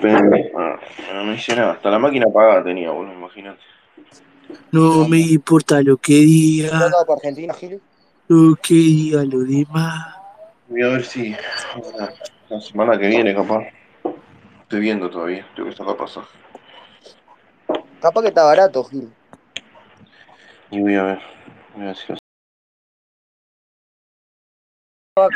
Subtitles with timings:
[0.00, 0.22] Pero,
[1.14, 1.72] no, no hice nada.
[1.72, 3.60] Hasta la máquina apagada tenía, boludo, imagínate.
[4.72, 6.70] No me importa lo que ¿Te diga,
[7.06, 7.80] para Argentina, Gil?
[8.28, 10.16] lo que diga lo demás.
[10.68, 11.34] Voy a ver si
[12.48, 13.64] la semana que viene, capaz.
[14.62, 16.28] Estoy viendo todavía, tengo que sacar pasaje.
[18.00, 19.08] Capaz que está barato, Gil.
[20.70, 21.18] Y voy a ver.
[21.74, 22.17] Voy a ver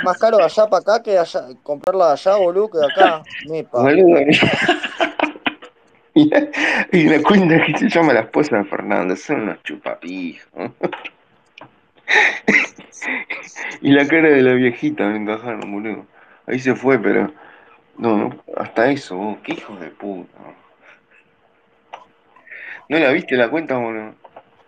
[0.05, 3.23] Más caro de allá para acá que allá, comprarla de allá, boludo, que de acá.
[3.49, 3.83] Mepa.
[3.83, 4.21] Boludo.
[6.15, 6.47] Y la,
[6.93, 10.47] y la cuenta que se llama la esposa de Fernando, son unos chupapijos.
[13.81, 16.05] y la cara de la viejita me encajaron, boludo.
[16.47, 17.33] Ahí se fue, pero.
[17.97, 20.37] No, no, hasta eso, vos, qué hijos de puta.
[22.91, 24.15] ¿No la viste la cuenta, boludo?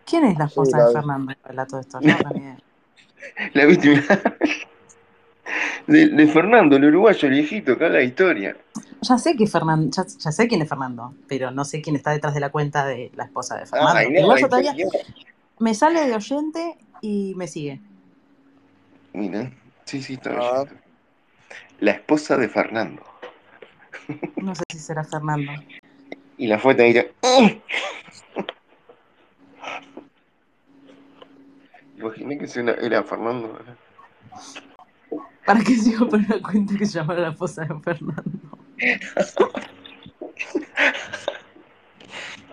[0.06, 0.94] ¿Quién es la Sí, esposa la de vi.
[0.94, 1.34] Fernando
[1.68, 2.00] todo esto?
[2.00, 2.16] No.
[3.52, 3.88] ¿La viste?
[3.90, 4.02] Mirá.
[5.86, 8.56] De, de Fernando, el uruguayo, el viejito, acá la historia.
[9.02, 12.10] Ya sé que Fernando, ya, ya sé quién es Fernando, pero no sé quién está
[12.12, 14.20] detrás de la cuenta de la esposa de Fernando.
[14.22, 14.74] No, yo todavía
[15.58, 17.80] me sale de oyente y me sigue.
[19.12, 19.52] Mira,
[19.84, 20.60] sí, sí, está Ah.
[20.62, 20.80] oyendo.
[21.80, 23.02] La esposa de Fernando.
[24.36, 25.52] No sé si será Fernando.
[26.38, 27.10] Y la foto ahí.
[31.98, 33.04] Imaginé que era, era
[35.44, 35.46] Fernando.
[35.46, 35.46] ¿verdad?
[35.46, 38.22] ¿Para qué sigo por una cuenta que se llama la esposa de Fernando?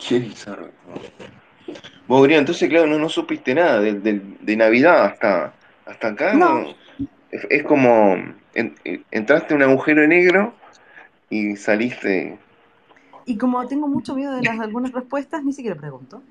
[0.07, 0.69] Qué bizarro.
[2.07, 5.53] Vos, Brian, entonces, claro, no, no supiste nada de, de- de Navidad hasta,
[5.85, 6.33] hasta acá.
[6.33, 6.61] No.
[6.63, 6.75] No.
[7.31, 8.15] Es, es como
[8.53, 8.75] en-
[9.11, 10.53] entraste en un agujero negro
[11.29, 12.37] y saliste.
[13.25, 16.21] Y como tengo mucho miedo de las algunas respuestas, ni siquiera pregunto.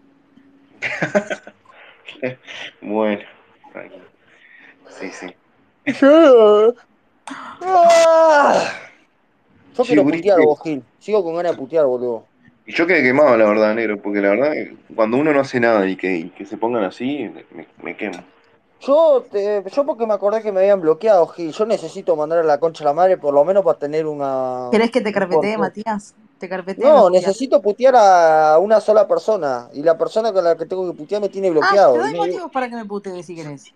[2.82, 3.22] Bueno,
[3.72, 4.04] tranquilo.
[4.88, 5.26] Sí, sí.
[7.62, 8.72] Ah.
[9.76, 10.82] Yo Sí, quiero putear, vos, Gil.
[10.98, 12.24] Sigo con ganas de putear, boludo.
[12.66, 14.52] Y yo quedé quemado, la verdad, negro, porque la verdad,
[14.94, 18.18] cuando uno no hace nada y que, y que se pongan así, me, me quemo.
[18.80, 21.52] Yo, te- yo porque me acordé que me habían bloqueado, Gil.
[21.52, 24.68] Yo necesito mandar a la concha a la madre por lo menos para tener una...
[24.72, 25.58] ¿Querés que te carpetee.
[25.58, 26.14] Matías?
[26.38, 26.82] ¿Te carpetee?
[26.84, 27.22] No, Matías?
[27.22, 29.68] necesito putear a una sola persona.
[29.74, 31.94] Y la persona con la que tengo que putear me tiene Ah, bloqueado.
[31.94, 33.72] te Y doy motivos para que me putees si querés.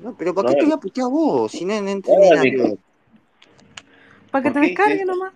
[0.00, 1.52] No, pero ¿para qué te voy a putear vos?
[1.52, 2.74] Si no, no entendí nada.
[4.30, 5.32] Para que ¿Por te descargue nomás.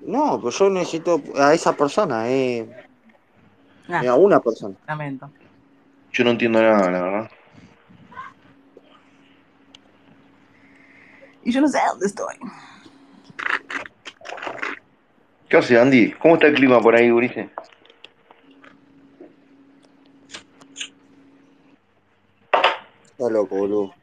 [0.00, 2.68] No, pues yo necesito a esa persona, eh,
[3.88, 4.74] Ah, a una persona.
[4.86, 5.30] lamento.
[6.12, 7.30] Yo no entiendo nada, la verdad.
[11.42, 12.34] Y yo no sé dónde estoy.
[15.48, 16.12] ¿Qué hace, Andy?
[16.12, 17.48] ¿Cómo está el clima por ahí, Ulises?
[23.30, 23.94] Loco, boludo.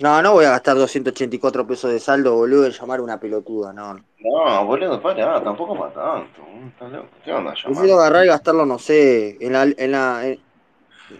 [0.00, 3.72] No, no voy a gastar 284 pesos de saldo, boludo, en llamar a una pelotuda,
[3.72, 3.94] no.
[3.94, 4.04] no.
[4.20, 6.42] No, boludo, pará, tampoco para tanto.
[6.68, 7.08] Está loco.
[7.24, 8.00] ¿Qué onda, Prefiero llamar?
[8.00, 9.62] agarrar y gastarlo, no sé, en la...
[9.64, 10.40] En la en-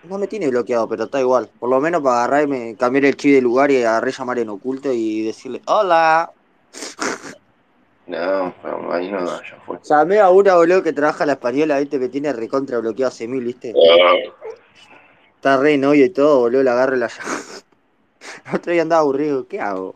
[0.05, 1.51] No me tiene bloqueado, pero está igual.
[1.59, 4.39] Por lo menos para agarrar y me cambiar el chip de lugar y agarré llamar
[4.39, 6.31] en oculto y decirle, hola.
[8.07, 9.79] No, pero ahí no da, ya fue.
[9.83, 13.45] Llamé a una, boludo, que trabaja la española, viste, que tiene recontra bloqueado hace mil,
[13.45, 13.75] viste.
[15.39, 17.31] Está re novio y todo, boludo, la agarro la llamo.
[18.47, 19.95] El otro día andaba aburrido, ¿qué hago?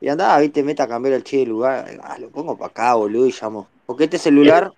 [0.00, 1.98] Y andaba, viste, meta a cambiar el chip de lugar.
[2.02, 3.68] Ah, lo pongo para acá, boludo, y llamo.
[3.86, 4.72] Porque este celular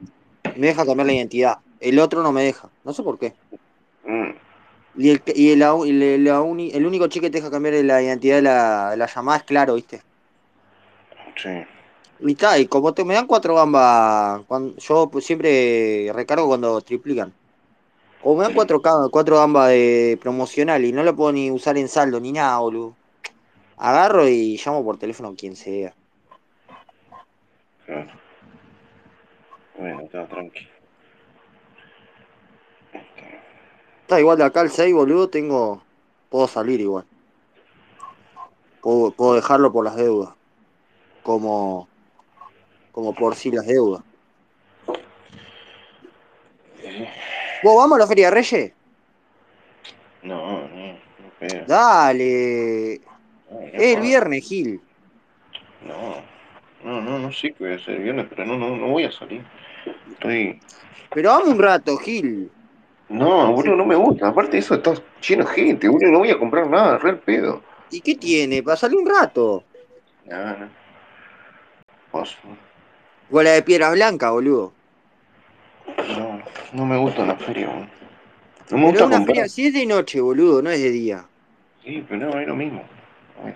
[0.57, 1.59] me deja cambiar la identidad.
[1.81, 2.69] El otro no me deja.
[2.85, 3.35] No sé por qué.
[4.05, 4.33] Mm,
[4.97, 5.61] Y el, y el,
[5.99, 9.75] le- el único chip que te deja cambiar la identidad de la, llamada es claro,
[9.75, 10.03] viste.
[11.37, 11.67] sí.
[12.19, 16.81] Y está, y como te, me dan cuatro gambas, cuando, yo pues, siempre recargo cuando
[16.81, 17.33] triplican.
[18.23, 21.89] O me dan cuatro, cuatro gambas de promocional y no lo puedo ni usar en
[21.89, 22.97] saldo ni nada, boludo.
[23.77, 25.95] Agarro y llamo por teléfono a quien sea.
[27.85, 28.11] Claro.
[29.79, 30.67] Bueno, está tranqui.
[34.03, 35.83] Está igual de acá al 6, boludo, tengo.
[36.31, 37.05] Puedo salir igual.
[38.81, 40.31] Puedo, puedo dejarlo por las deudas.
[41.23, 41.89] Como.
[42.93, 44.03] Como por si las deudas.
[47.67, 48.73] ¿Vos vamos a la Feria de Reyes?
[50.23, 51.65] No, no, no creo.
[51.67, 53.01] Dale.
[53.51, 54.81] No, el viernes, Gil.
[55.85, 56.23] No,
[56.85, 59.03] no, no, no sé qué voy a hacer el viernes, pero no, no, no voy
[59.03, 59.45] a salir.
[60.13, 60.61] Estoy.
[61.13, 62.53] Pero vamos un rato, Gil.
[63.09, 64.29] No, boludo, no me gusta.
[64.29, 67.19] Aparte de eso, está lleno de gente, boludo, no voy a comprar nada, re el
[67.19, 67.65] pedo.
[67.91, 68.63] ¿Y qué tiene?
[68.63, 69.65] Para salir un rato.
[70.25, 70.69] No, no.
[72.13, 72.39] Vos,
[73.29, 74.76] O la de Piedras Blancas, boludo.
[76.09, 76.43] No,
[76.73, 77.87] no me gusta la feria, boludo.
[78.71, 79.37] No me Pero gusta una comprar.
[79.37, 81.25] feria, si es de noche, boludo, no es de día.
[81.85, 82.83] Sí, pero no, es lo mismo.
[83.43, 83.55] No es.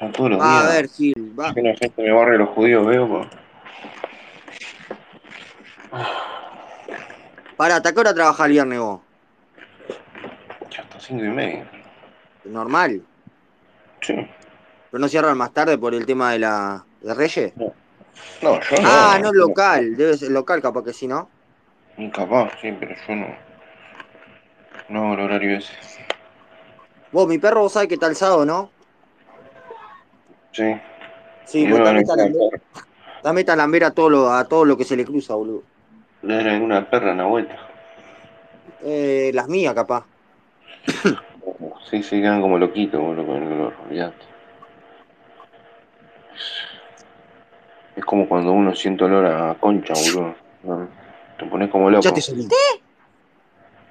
[0.00, 0.74] Yo todos los Va a días.
[0.74, 1.34] ver, Gil.
[1.38, 1.48] Va.
[1.48, 3.30] Yo que la gente me barre los judíos veo, pa.
[7.56, 9.00] Pará, ¿hasta qué hora trabaja el viernes vos?
[10.70, 11.70] Ya hasta cinco y media.
[12.44, 13.02] Normal.
[14.00, 14.14] Sí.
[14.90, 17.56] ¿Pero no cierran más tarde por el tema de la de Reyes?
[17.56, 17.72] No,
[18.40, 18.50] yo
[18.82, 18.88] no.
[18.88, 19.96] Ah, no local.
[19.96, 21.28] Debe ser local, capaz que sí, ¿no?
[21.96, 23.26] Incapaz, sí, pero yo no.
[24.88, 25.72] No hago el horario ese.
[27.12, 28.70] Vos, mi perro, vos sabés que está el sábado, ¿no?
[30.52, 30.74] Sí.
[31.44, 32.60] Sí, vos también no talambera,
[33.22, 35.62] también talambera a todo lo, a todo lo que se le cruza, boludo.
[36.22, 37.56] Le era una perra en la vuelta.
[38.82, 40.04] Eh, las mías, capaz.
[41.90, 44.31] Sí, sí, quedan como loquitos, boludo, con el olor, olvidate.
[47.96, 50.34] Es como cuando uno siente olor a concha, boludo.
[50.62, 50.88] No,
[51.38, 52.02] Te pones como loco.
[52.02, 52.48] Ya te salí.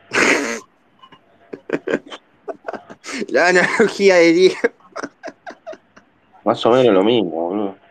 [3.29, 4.55] La analogía de Diego.
[6.43, 7.77] Más o menos lo mismo, boludo.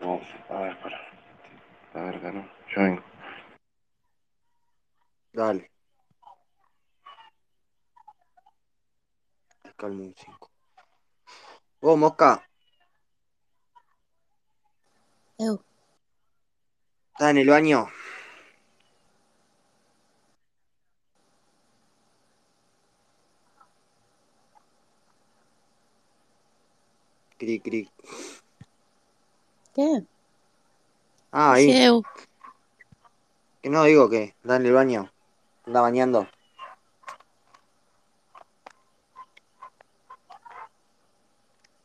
[0.00, 1.00] No, a ver, para.
[1.94, 2.48] A ver, no.
[2.74, 3.02] Yo vengo.
[5.40, 5.70] Dale.
[9.62, 10.50] Te calmo un 5.
[11.80, 12.46] Vos, Mosca,
[15.38, 15.64] Eu,
[17.12, 17.88] ¿estás en el baño?
[27.38, 27.90] Cric, cric.
[29.74, 30.04] ¿Qué?
[31.32, 31.70] Ah, ahí.
[31.70, 32.02] Eu.
[33.62, 35.10] Que no digo que está en el baño.
[35.70, 36.26] Anda bañando.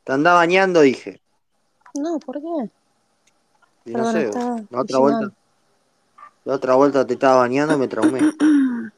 [0.04, 1.22] Te anda bañando, dije.
[1.94, 2.72] No, ¿por qué?
[3.86, 5.32] Y no Perdón, sé, estaba la otra vuelta.
[6.46, 8.22] La otra vuelta te estaba bañando, me traumé.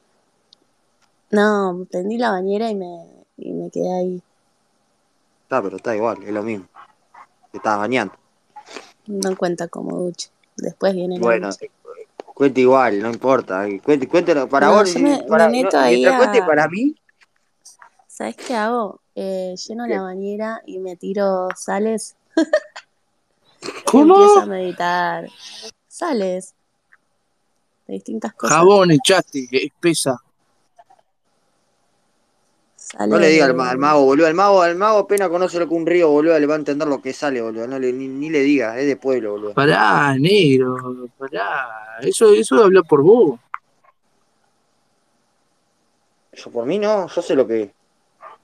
[1.31, 3.05] No, prendí la bañera y me,
[3.35, 4.21] y me quedé ahí.
[5.43, 6.65] Está, pero está igual, es lo mismo.
[7.51, 8.13] Te estabas bañando.
[9.07, 10.29] No cuenta como ducha.
[10.55, 11.65] Después viene la Bueno, ducha.
[12.37, 13.65] Cuente igual, no importa.
[13.83, 14.93] Cuente, cuéntelo para No, vos.
[14.93, 16.95] yo me- para, me meto no, ahí mientras a- cuente para mí,
[18.07, 18.99] ¿Sabes qué hago?
[19.15, 19.93] Eh, lleno ¿Qué?
[19.95, 22.41] la bañera y me tiro sales y
[23.85, 24.15] ¿Cómo?
[24.15, 25.27] empiezo a meditar.
[25.87, 26.53] Sales.
[27.87, 28.57] De distintas cosas.
[28.57, 30.19] Jabón echaste, espesa.
[33.07, 34.27] No le diga al, mago, boludo.
[34.27, 36.87] Al mago, al mago apenas conoce lo que un río, boludo, le va a entender
[36.87, 37.67] lo que sale, boludo.
[37.67, 39.53] No le, ni, ni le diga, es de pueblo, boludo.
[39.53, 41.97] Pará, negro, pará.
[42.01, 43.39] Eso, eso habla por vos.
[46.31, 47.73] Yo por mí no, yo sé lo que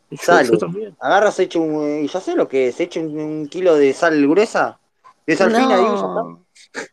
[0.09, 0.21] es.
[0.59, 0.95] También.
[0.99, 2.05] Agarras, echa un.
[2.05, 4.77] Ya sé lo que es, echa un, un kilo de sal gruesa.
[5.25, 6.05] De sal fina, digo, ya está.
[6.05, 6.45] No.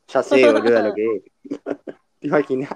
[0.06, 1.22] Ya sé, boludo, lo que es.
[2.20, 2.70] ¿Te imaginas?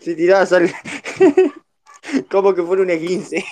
[0.00, 0.68] Si tiraba sal.
[2.30, 3.44] Como que fuera un E15.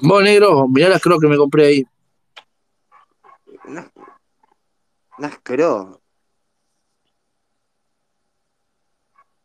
[0.00, 1.86] Vos, negro, mirá las crocs que me compré ahí.
[3.64, 3.84] No,
[5.18, 6.00] no asqueroso.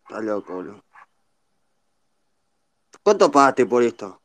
[0.03, 0.83] Está loco, boludo.
[3.03, 4.21] ¿Cuánto pagaste por esto?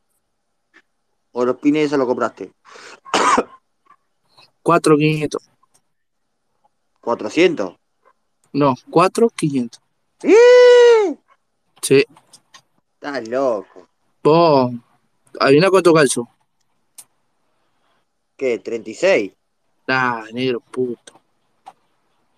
[1.33, 2.53] ¿O los pines eso lo compraste?
[4.63, 5.41] 4,500.
[7.01, 7.77] ¿400?
[8.53, 9.81] No, 4,500.
[10.23, 11.17] ¡Eh!
[11.81, 12.05] Sí.
[12.93, 13.89] Estás loco.
[14.23, 14.71] Vos,
[15.39, 16.29] adivina cuánto calzo.
[18.37, 18.61] ¿Qué?
[18.61, 19.33] ¿36?
[19.87, 21.19] Ah, negro, puto.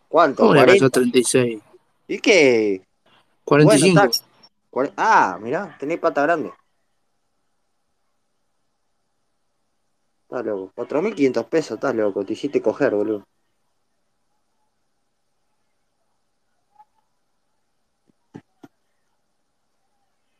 [0.09, 0.43] ¿Cuánto?
[0.43, 0.65] ¿Cómo le ¿40?
[0.67, 1.61] calzó 36?
[2.07, 2.81] ¿Y qué?
[3.43, 4.09] 45.
[4.71, 6.51] Bueno, Ah, mirá, tenés pata grande.
[10.23, 10.71] Estás loco.
[10.75, 12.25] 4.500 pesos, estás loco.
[12.25, 13.23] Te hiciste coger, boludo.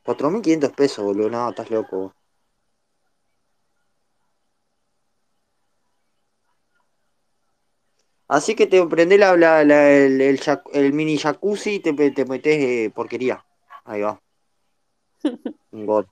[0.03, 1.29] Cuatro mil quinientos pesos, boludo.
[1.29, 2.13] No, estás loco.
[8.27, 11.93] Así que te prendés la, la- la- el, el jac- el mini jacuzzi y te,
[12.11, 13.45] te metés eh, porquería.
[13.83, 14.19] Ahí va.
[15.71, 16.07] Un gol.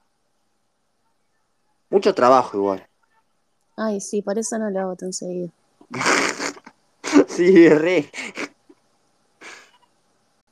[1.90, 2.88] Mucho trabajo igual.
[3.78, 5.50] Ay, sí, por eso no lo hago tan seguido.
[7.28, 8.10] Sí, re.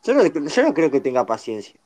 [0.04, 1.80] Yo no, yo no creo que tenga paciencia.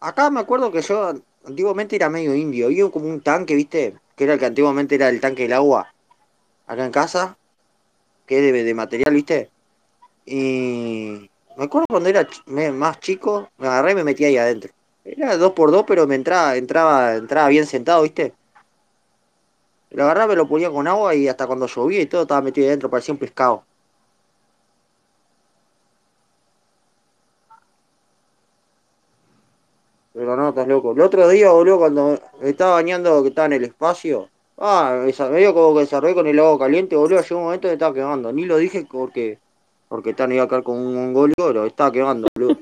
[0.00, 1.12] Acá me acuerdo que yo
[1.44, 2.66] antiguamente era medio indio.
[2.66, 3.96] Había como un tanque, ¿viste?
[4.20, 5.94] Que era el que antiguamente era el tanque del agua.
[6.66, 7.38] Acá en casa.
[8.26, 9.50] Que es de, material, ¿viste?
[10.26, 12.28] Y me acuerdo cuando era
[12.70, 14.74] más chico, me agarré y me metí ahí adentro.
[15.06, 18.34] Era dos por dos, pero me entraba, entraba, entraba bien sentado, ¿viste?
[19.88, 22.66] Lo agarraba, me lo ponía con agua y hasta cuando llovía y todo estaba metido
[22.66, 23.64] ahí adentro, parecía un pescado.
[30.12, 30.92] Pero no, estás loco.
[30.92, 34.28] El otro día, boludo, cuando estaba bañando, que estaba en el espacio.
[34.58, 37.22] Ah, medio como que desarrollé con el agua caliente, boludo.
[37.22, 38.32] Llegó un momento que estaba quemando.
[38.32, 39.38] Ni lo dije porque.
[39.88, 42.58] Porque tan iba a caer con un mongolio, pero estaba quemando, boludo.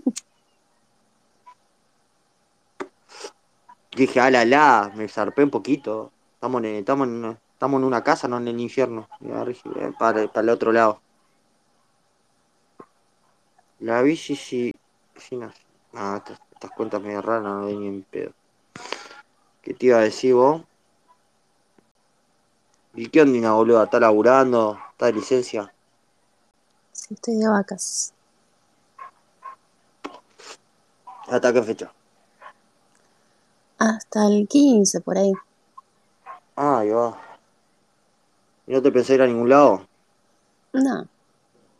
[3.96, 6.12] Dije, ala, la, me zarpé un poquito.
[6.34, 9.08] Estamos en, estamos en, estamos en una casa, no en el infierno.
[9.20, 11.00] Eh, para, para el otro lado.
[13.80, 14.72] La bici sí.
[15.16, 15.50] sí no,
[15.92, 18.32] no, estas, estas cuentas medio raras no doy ni en pedo.
[19.62, 20.62] ¿Qué te iba a decir vos?
[22.94, 23.84] ¿Y qué onda, boludo?
[23.84, 24.76] ¿Está laburando?
[24.90, 25.72] ¿Está de licencia?
[26.90, 28.12] Sí, estoy de vacas.
[31.28, 31.92] ¿Hasta qué fecha?
[33.78, 35.32] Hasta el 15, por ahí.
[36.56, 37.16] Ah, ahí va.
[38.66, 39.86] ¿Y no te pensé ir a ningún lado?
[40.72, 41.06] No,